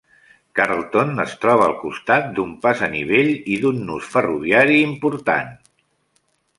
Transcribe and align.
Carleton 0.59 1.11
es 1.23 1.35
troba 1.43 1.67
al 1.67 1.75
costat 1.83 2.33
d'un 2.39 2.57
pas 2.65 2.83
a 2.89 2.91
nivell 2.97 3.31
i 3.57 3.61
d'un 3.67 3.85
nus 3.93 4.11
ferroviaris 4.17 4.85
importants. 4.91 5.75